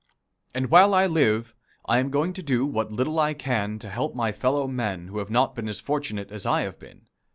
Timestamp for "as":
5.69-5.79, 6.31-6.43